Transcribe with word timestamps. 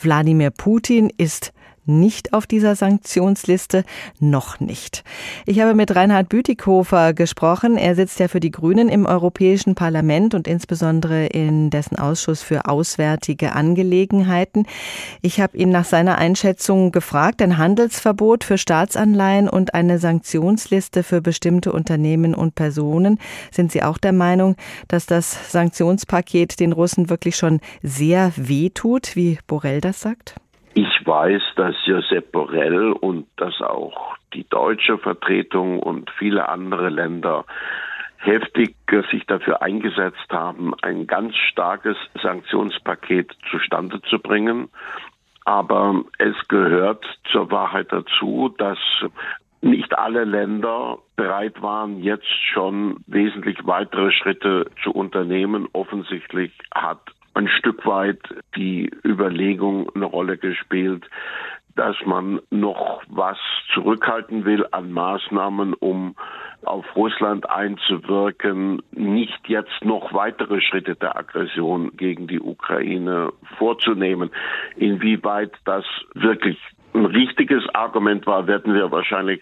Wladimir 0.00 0.50
Putin 0.50 1.10
ist 1.16 1.52
nicht 1.88 2.32
auf 2.32 2.46
dieser 2.46 2.76
Sanktionsliste, 2.76 3.84
noch 4.20 4.60
nicht. 4.60 5.02
Ich 5.46 5.60
habe 5.60 5.74
mit 5.74 5.94
Reinhard 5.96 6.28
Bütikofer 6.28 7.14
gesprochen. 7.14 7.76
Er 7.76 7.94
sitzt 7.94 8.20
ja 8.20 8.28
für 8.28 8.40
die 8.40 8.50
Grünen 8.50 8.88
im 8.88 9.06
Europäischen 9.06 9.74
Parlament 9.74 10.34
und 10.34 10.46
insbesondere 10.46 11.26
in 11.26 11.70
dessen 11.70 11.98
Ausschuss 11.98 12.42
für 12.42 12.66
Auswärtige 12.66 13.52
Angelegenheiten. 13.52 14.66
Ich 15.22 15.40
habe 15.40 15.56
ihn 15.56 15.70
nach 15.70 15.84
seiner 15.84 16.18
Einschätzung 16.18 16.92
gefragt. 16.92 17.42
Ein 17.42 17.58
Handelsverbot 17.58 18.44
für 18.44 18.58
Staatsanleihen 18.58 19.48
und 19.48 19.74
eine 19.74 19.98
Sanktionsliste 19.98 21.02
für 21.02 21.20
bestimmte 21.20 21.72
Unternehmen 21.72 22.34
und 22.34 22.54
Personen. 22.54 23.18
Sind 23.50 23.72
Sie 23.72 23.82
auch 23.82 23.98
der 23.98 24.12
Meinung, 24.12 24.56
dass 24.88 25.06
das 25.06 25.50
Sanktionspaket 25.50 26.60
den 26.60 26.72
Russen 26.72 27.08
wirklich 27.08 27.36
schon 27.36 27.60
sehr 27.82 28.32
weh 28.36 28.70
tut, 28.70 29.16
wie 29.16 29.38
Borrell 29.46 29.80
das 29.80 30.00
sagt? 30.00 30.36
Ich 31.08 31.14
weiß, 31.14 31.42
dass 31.56 31.74
Josep 31.86 32.32
Borrell 32.32 32.92
und 32.92 33.28
dass 33.38 33.62
auch 33.62 34.14
die 34.34 34.46
deutsche 34.46 34.98
Vertretung 34.98 35.80
und 35.80 36.10
viele 36.18 36.50
andere 36.50 36.90
Länder 36.90 37.46
heftig 38.18 38.76
sich 39.10 39.24
dafür 39.24 39.62
eingesetzt 39.62 40.28
haben, 40.28 40.74
ein 40.82 41.06
ganz 41.06 41.34
starkes 41.34 41.96
Sanktionspaket 42.22 43.34
zustande 43.50 44.02
zu 44.02 44.18
bringen. 44.18 44.68
Aber 45.46 46.04
es 46.18 46.36
gehört 46.48 47.06
zur 47.32 47.50
Wahrheit 47.50 47.90
dazu, 47.90 48.54
dass 48.58 48.78
nicht 49.62 49.96
alle 49.98 50.24
Länder 50.24 50.98
bereit 51.16 51.62
waren, 51.62 52.02
jetzt 52.02 52.28
schon 52.52 52.98
wesentlich 53.06 53.66
weitere 53.66 54.12
Schritte 54.12 54.70
zu 54.82 54.90
unternehmen. 54.90 55.68
Offensichtlich 55.72 56.52
hat 56.74 57.00
ein 57.34 57.48
Stück 57.48 57.86
weit 57.86 58.20
die 58.56 58.90
Überlegung 59.04 59.88
eine 59.94 60.06
Rolle 60.06 60.38
gespielt, 60.38 61.08
dass 61.76 61.96
man 62.04 62.40
noch 62.50 63.02
was 63.08 63.38
zurückhalten 63.72 64.44
will 64.44 64.66
an 64.72 64.90
Maßnahmen, 64.90 65.74
um 65.74 66.16
auf 66.64 66.84
Russland 66.96 67.48
einzuwirken, 67.48 68.82
nicht 68.90 69.48
jetzt 69.48 69.84
noch 69.84 70.12
weitere 70.12 70.60
Schritte 70.60 70.96
der 70.96 71.16
Aggression 71.16 71.96
gegen 71.96 72.26
die 72.26 72.40
Ukraine 72.40 73.32
vorzunehmen. 73.58 74.30
Inwieweit 74.76 75.52
das 75.64 75.84
wirklich 76.14 76.58
ein 76.94 77.06
richtiges 77.06 77.62
Argument 77.74 78.26
war, 78.26 78.48
werden 78.48 78.74
wir 78.74 78.90
wahrscheinlich 78.90 79.40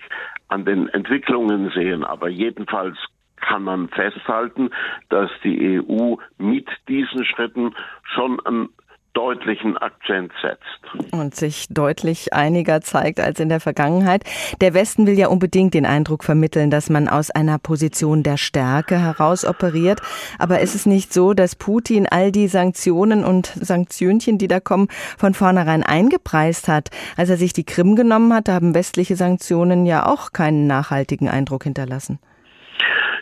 an 0.49 0.67
den 0.67 0.89
Entwicklungen 0.91 1.71
sehen. 1.71 2.05
Aber 2.05 2.29
jedenfalls 2.29 2.99
kann 3.47 3.63
man 3.63 3.89
festhalten, 3.89 4.71
dass 5.09 5.31
die 5.45 5.81
EU 5.81 6.17
mit 6.39 6.69
diesen 6.89 7.25
Schritten 7.25 7.75
schon 8.15 8.45
einen 8.45 8.69
deutlichen 9.17 9.79
Akzent 9.79 10.31
setzt. 10.43 11.13
Und 11.13 11.35
sich 11.35 11.69
deutlich 11.71 12.35
einiger 12.35 12.83
zeigt 12.83 13.19
als 13.19 13.41
in 13.41 13.49
der 13.49 13.61
Vergangenheit. 13.61 14.25
Der 14.61 14.75
Westen 14.75 15.07
will 15.07 15.19
ja 15.19 15.29
unbedingt 15.29 15.73
den 15.73 15.87
Eindruck 15.87 16.23
vermitteln, 16.23 16.71
dass 16.71 16.91
man 16.91 17.09
aus 17.09 17.31
einer 17.31 17.59
Position 17.59 18.23
der 18.23 18.37
Stärke 18.37 18.99
heraus 18.99 19.47
operiert. 19.47 20.03
Aber 20.39 20.61
ist 20.61 20.75
es 20.75 20.85
nicht 20.85 21.15
so, 21.15 21.33
dass 21.33 21.57
Putin 21.57 22.07
all 22.07 22.31
die 22.31 22.47
Sanktionen 22.47 23.25
und 23.25 23.47
Sanktionchen, 23.47 24.37
die 24.37 24.49
da 24.49 24.61
kommen, 24.61 24.89
von 25.17 25.33
vornherein 25.33 25.83
eingepreist 25.83 26.69
hat? 26.69 26.91
Als 27.17 27.31
er 27.31 27.39
sich 27.39 27.55
die 27.55 27.65
Krim 27.65 27.97
genommen 27.97 28.35
hat, 28.35 28.51
haben 28.51 28.75
westliche 28.75 29.17
Sanktionen 29.17 29.87
ja 29.87 30.05
auch 30.05 30.35
keinen 30.35 30.67
nachhaltigen 30.67 31.31
Eindruck 31.31 31.65
hinterlassen. 31.65 32.19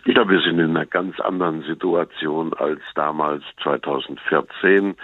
Ich 0.06 0.12
glaube, 0.12 0.33
wir 0.33 0.41
sind 0.41 0.58
in 0.58 0.77
einer 0.77 0.84
ganz 0.84 1.19
anderen 1.19 1.62
Situation 1.62 2.52
als 2.52 2.80
damals 2.94 3.42
2014. 3.62 4.96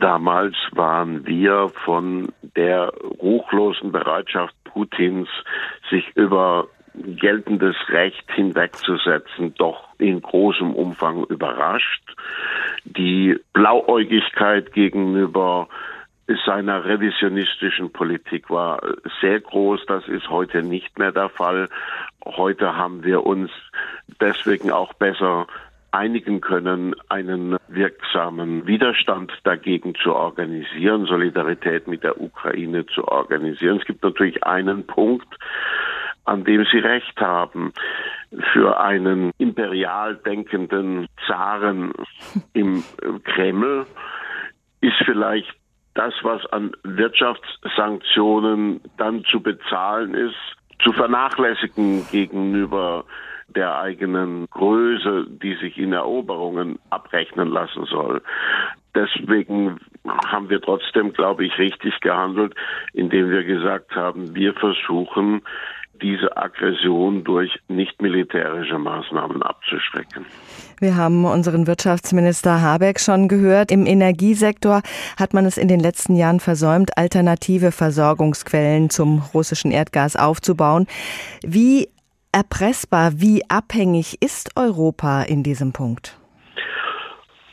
Damals 0.00 0.56
waren 0.72 1.24
wir 1.24 1.70
von 1.84 2.32
der 2.56 2.92
ruchlosen 3.20 3.92
Bereitschaft 3.92 4.54
Putins, 4.64 5.28
sich 5.90 6.10
über 6.16 6.66
geltendes 6.94 7.76
Recht 7.88 8.30
hinwegzusetzen, 8.32 9.54
doch 9.54 9.88
in 9.98 10.20
großem 10.20 10.74
Umfang 10.74 11.24
überrascht. 11.24 12.02
Die 12.84 13.38
Blauäugigkeit 13.52 14.72
gegenüber 14.72 15.68
seiner 16.44 16.84
revisionistischen 16.84 17.92
Politik 17.92 18.50
war 18.50 18.80
sehr 19.20 19.40
groß. 19.40 19.86
Das 19.86 20.06
ist 20.08 20.28
heute 20.28 20.62
nicht 20.62 20.98
mehr 20.98 21.12
der 21.12 21.28
Fall. 21.28 21.68
Heute 22.24 22.76
haben 22.76 23.04
wir 23.04 23.24
uns 23.24 23.50
deswegen 24.22 24.70
auch 24.70 24.92
besser 24.94 25.46
einigen 25.90 26.40
können, 26.40 26.94
einen 27.10 27.56
wirksamen 27.68 28.66
Widerstand 28.66 29.30
dagegen 29.44 29.94
zu 29.94 30.14
organisieren, 30.14 31.04
Solidarität 31.04 31.86
mit 31.86 32.02
der 32.02 32.18
Ukraine 32.20 32.86
zu 32.86 33.06
organisieren. 33.06 33.78
Es 33.78 33.84
gibt 33.84 34.02
natürlich 34.02 34.42
einen 34.44 34.86
Punkt, 34.86 35.28
an 36.24 36.44
dem 36.44 36.64
Sie 36.72 36.78
recht 36.78 37.20
haben. 37.20 37.72
Für 38.54 38.80
einen 38.80 39.32
imperial 39.36 40.16
denkenden 40.16 41.08
Zaren 41.26 41.92
im 42.54 42.82
Kreml 43.24 43.86
ist 44.80 44.96
vielleicht 45.04 45.52
das, 45.94 46.14
was 46.22 46.46
an 46.46 46.72
Wirtschaftssanktionen 46.84 48.80
dann 48.96 49.24
zu 49.24 49.42
bezahlen 49.42 50.14
ist, 50.14 50.36
zu 50.82 50.92
vernachlässigen 50.92 52.06
gegenüber 52.10 53.04
der 53.52 53.78
eigenen 53.78 54.46
Größe, 54.50 55.26
die 55.28 55.54
sich 55.56 55.78
in 55.78 55.92
Eroberungen 55.92 56.78
abrechnen 56.90 57.48
lassen 57.48 57.84
soll. 57.86 58.22
Deswegen 58.94 59.80
haben 60.26 60.50
wir 60.50 60.60
trotzdem, 60.60 61.12
glaube 61.12 61.46
ich, 61.46 61.56
richtig 61.58 62.00
gehandelt, 62.00 62.54
indem 62.92 63.30
wir 63.30 63.44
gesagt 63.44 63.94
haben, 63.94 64.34
wir 64.34 64.52
versuchen, 64.54 65.42
diese 66.02 66.36
Aggression 66.36 67.24
durch 67.24 67.58
nicht 67.68 68.02
militärische 68.02 68.78
Maßnahmen 68.78 69.42
abzuschrecken. 69.42 70.26
Wir 70.80 70.96
haben 70.96 71.24
unseren 71.24 71.66
Wirtschaftsminister 71.66 72.60
Habeck 72.60 72.98
schon 72.98 73.28
gehört. 73.28 73.70
Im 73.70 73.86
Energiesektor 73.86 74.82
hat 75.18 75.32
man 75.32 75.46
es 75.46 75.56
in 75.56 75.68
den 75.68 75.80
letzten 75.80 76.16
Jahren 76.16 76.40
versäumt, 76.40 76.98
alternative 76.98 77.70
Versorgungsquellen 77.70 78.90
zum 78.90 79.22
russischen 79.32 79.70
Erdgas 79.70 80.16
aufzubauen. 80.16 80.86
Wie 81.44 81.88
erpressbar, 82.32 83.12
wie 83.16 83.42
abhängig 83.48 84.20
ist 84.20 84.56
Europa 84.56 85.22
in 85.22 85.42
diesem 85.42 85.72
Punkt? 85.72 86.18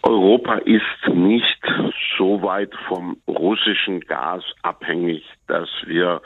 Europa 0.04 0.56
ist 0.56 1.14
nicht 1.14 1.62
so 2.18 2.42
weit 2.42 2.72
vom 2.88 3.18
russischen 3.28 4.00
Gas 4.02 4.44
abhängig, 4.64 5.24
dass 5.48 5.70
wir 5.86 6.22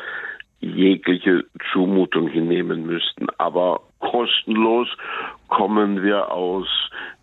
jegliche 0.62 1.44
Zumutung 1.72 2.28
hinnehmen 2.28 2.86
müssten. 2.86 3.28
Aber 3.38 3.82
kostenlos 4.00 4.88
kommen 5.50 6.04
wir 6.04 6.32
aus 6.32 6.68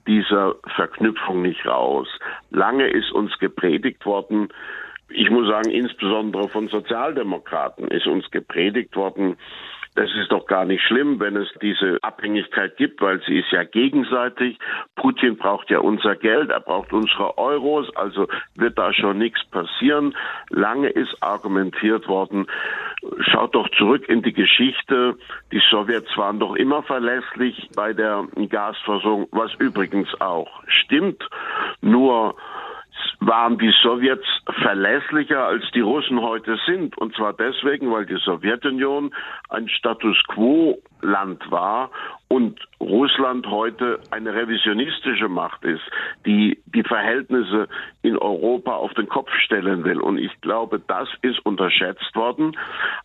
dieser 0.06 0.56
Verknüpfung 0.74 1.42
nicht 1.42 1.64
raus. 1.66 2.08
Lange 2.50 2.88
ist 2.88 3.12
uns 3.12 3.38
gepredigt 3.38 4.04
worden, 4.04 4.48
ich 5.12 5.28
muss 5.28 5.48
sagen, 5.48 5.70
insbesondere 5.70 6.48
von 6.48 6.68
Sozialdemokraten 6.68 7.88
ist 7.88 8.06
uns 8.06 8.30
gepredigt 8.30 8.94
worden, 8.94 9.36
das 9.94 10.08
ist 10.14 10.30
doch 10.30 10.46
gar 10.46 10.64
nicht 10.64 10.82
schlimm, 10.82 11.18
wenn 11.18 11.36
es 11.36 11.48
diese 11.60 11.98
Abhängigkeit 12.02 12.76
gibt, 12.76 13.00
weil 13.00 13.20
sie 13.26 13.38
ist 13.38 13.50
ja 13.50 13.64
gegenseitig. 13.64 14.58
Putin 14.94 15.36
braucht 15.36 15.68
ja 15.68 15.80
unser 15.80 16.14
Geld, 16.16 16.50
er 16.50 16.60
braucht 16.60 16.92
unsere 16.92 17.36
Euros, 17.38 17.94
also 17.96 18.28
wird 18.54 18.78
da 18.78 18.92
schon 18.92 19.18
nichts 19.18 19.44
passieren. 19.46 20.14
Lange 20.48 20.88
ist 20.88 21.20
argumentiert 21.20 22.06
worden, 22.06 22.46
schaut 23.20 23.54
doch 23.54 23.68
zurück 23.70 24.08
in 24.08 24.22
die 24.22 24.32
Geschichte. 24.32 25.16
Die 25.52 25.62
Sowjets 25.70 26.16
waren 26.16 26.38
doch 26.38 26.54
immer 26.54 26.82
verlässlich 26.82 27.68
bei 27.74 27.92
der 27.92 28.28
Gasversorgung, 28.48 29.28
was 29.32 29.52
übrigens 29.54 30.08
auch 30.20 30.62
stimmt. 30.66 31.28
Nur 31.80 32.36
waren 33.20 33.58
die 33.58 33.72
Sowjets 33.82 34.26
verlässlicher 34.62 35.44
als 35.46 35.64
die 35.74 35.80
Russen 35.80 36.20
heute 36.20 36.58
sind. 36.66 36.96
Und 36.98 37.14
zwar 37.14 37.34
deswegen, 37.34 37.92
weil 37.92 38.06
die 38.06 38.18
Sowjetunion 38.18 39.14
ein 39.50 39.68
Status 39.68 40.16
quo 40.28 40.82
Land 41.02 41.50
war 41.50 41.90
und 42.32 42.60
Russland 42.80 43.48
heute 43.48 43.98
eine 44.12 44.32
revisionistische 44.32 45.28
Macht 45.28 45.64
ist, 45.64 45.82
die 46.24 46.62
die 46.64 46.84
Verhältnisse 46.84 47.68
in 48.02 48.16
Europa 48.16 48.72
auf 48.72 48.94
den 48.94 49.08
Kopf 49.08 49.28
stellen 49.44 49.82
will. 49.82 50.00
Und 50.00 50.16
ich 50.16 50.40
glaube, 50.40 50.80
das 50.86 51.08
ist 51.22 51.44
unterschätzt 51.44 52.14
worden. 52.14 52.56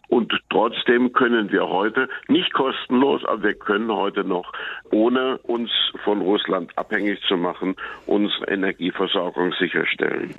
Und 0.09 0.31
trotzdem 0.51 1.11
können 1.11 1.51
wir 1.51 1.67
heute 1.69 2.07
nicht 2.27 2.53
kostenlos, 2.53 3.25
aber 3.25 3.41
wir 3.41 3.53
können 3.55 3.91
heute 3.91 4.23
noch, 4.23 4.53
ohne 4.91 5.39
uns 5.39 5.71
von 6.03 6.21
Russland 6.21 6.77
abhängig 6.77 7.19
zu 7.27 7.35
machen, 7.35 7.75
unsere 8.05 8.47
Energieversorgung 8.47 9.53
sicherstellen. 9.53 10.35